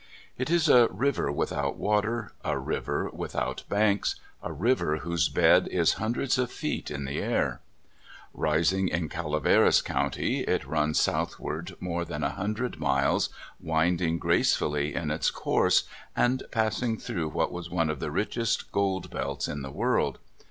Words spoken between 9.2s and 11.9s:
veras County, it runs southward